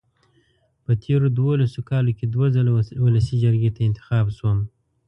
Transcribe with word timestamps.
په 0.83 0.91
تېرو 1.03 1.27
دولسو 1.41 1.79
کالو 1.89 2.11
کې 2.17 2.25
دوه 2.33 2.47
ځله 2.55 2.71
ولسي 3.05 3.35
جرګې 3.43 3.71
ته 3.75 3.81
انتخاب 3.89 4.25
شوم. 4.37 4.59